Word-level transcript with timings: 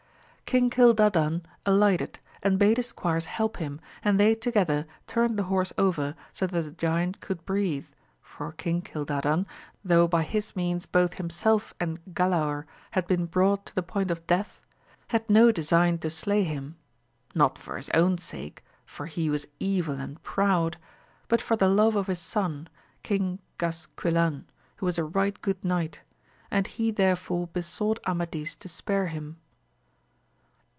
King 0.51 0.69
Cildadan 0.69 1.43
alighted, 1.65 2.19
and 2.43 2.59
bade 2.59 2.75
his 2.75 2.87
squires 2.87 3.23
help 3.23 3.55
him, 3.55 3.79
and 4.03 4.19
they 4.19 4.35
together 4.35 4.85
turned 5.07 5.39
the 5.39 5.43
horse 5.45 5.71
over, 5.77 6.13
so 6.33 6.45
that 6.45 6.61
the 6.63 6.71
giant 6.71 7.21
could 7.21 7.45
breathe, 7.45 7.85
for 8.21 8.51
King 8.51 8.81
Cildadan, 8.81 9.45
though 9.85 10.09
by 10.09 10.23
his 10.23 10.53
means 10.53 10.85
both 10.85 11.13
himself 11.13 11.73
and 11.79 12.03
Galaor 12.13 12.65
had 12.91 13.07
been 13.07 13.27
brought 13.27 13.65
to 13.67 13.73
the 13.75 13.81
point 13.81 14.11
of 14.11 14.27
death, 14.27 14.59
had 15.11 15.29
no 15.29 15.53
design 15.53 15.97
to 15.99 16.09
slay 16.09 16.43
him, 16.43 16.75
not 17.33 17.57
for 17.57 17.77
his 17.77 17.89
own 17.91 18.17
sake, 18.17 18.61
for 18.85 19.05
he 19.05 19.29
was 19.29 19.47
evil 19.57 19.95
and 20.01 20.21
proud, 20.21 20.75
but 21.29 21.41
for 21.41 21.55
the 21.55 21.69
love 21.69 21.95
of 21.95 22.07
his 22.07 22.19
son, 22.19 22.67
King 23.03 23.39
Gas 23.57 23.87
quilan, 23.95 24.43
who 24.75 24.85
was 24.85 24.97
a 24.97 25.05
right 25.05 25.41
good 25.41 25.63
knight, 25.63 26.01
and 26.51 26.67
he 26.67 26.91
thetefore 26.91 27.47
besought 27.53 27.99
Amadis 28.05 28.57
to 28.57 28.67
spare 28.67 29.07
him. 29.07 29.37